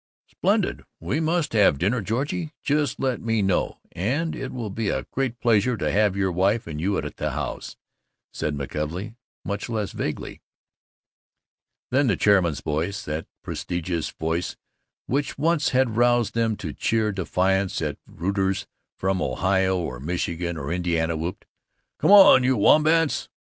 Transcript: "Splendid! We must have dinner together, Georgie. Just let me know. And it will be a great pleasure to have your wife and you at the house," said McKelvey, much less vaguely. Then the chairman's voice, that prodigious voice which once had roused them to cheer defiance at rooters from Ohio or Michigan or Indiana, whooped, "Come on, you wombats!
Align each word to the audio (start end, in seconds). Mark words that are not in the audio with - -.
"Splendid! 0.25 0.83
We 0.99 1.19
must 1.19 1.53
have 1.53 1.77
dinner 1.77 1.99
together, 1.99 2.07
Georgie. 2.07 2.53
Just 2.63 2.99
let 2.99 3.21
me 3.21 3.43
know. 3.43 3.77
And 3.91 4.35
it 4.35 4.51
will 4.51 4.71
be 4.71 4.89
a 4.89 5.05
great 5.11 5.39
pleasure 5.39 5.77
to 5.77 5.91
have 5.91 6.15
your 6.15 6.31
wife 6.31 6.65
and 6.65 6.81
you 6.81 6.97
at 6.97 7.17
the 7.17 7.29
house," 7.33 7.77
said 8.33 8.55
McKelvey, 8.55 9.13
much 9.45 9.69
less 9.69 9.91
vaguely. 9.91 10.41
Then 11.91 12.07
the 12.07 12.17
chairman's 12.17 12.61
voice, 12.61 13.05
that 13.05 13.27
prodigious 13.43 14.09
voice 14.09 14.57
which 15.05 15.37
once 15.37 15.69
had 15.69 15.95
roused 15.95 16.33
them 16.33 16.55
to 16.57 16.73
cheer 16.73 17.11
defiance 17.11 17.79
at 17.79 17.99
rooters 18.07 18.65
from 18.97 19.21
Ohio 19.21 19.77
or 19.77 19.99
Michigan 19.99 20.57
or 20.57 20.73
Indiana, 20.73 21.15
whooped, 21.15 21.45
"Come 21.99 22.09
on, 22.09 22.43
you 22.43 22.57
wombats! 22.57 23.29